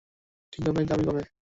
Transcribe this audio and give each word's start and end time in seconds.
ঠিকভাবে 0.53 0.81
গাবি 0.89 1.03
কবে? 1.07 1.21